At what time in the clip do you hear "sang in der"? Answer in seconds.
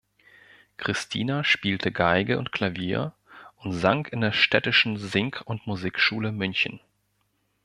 3.73-4.31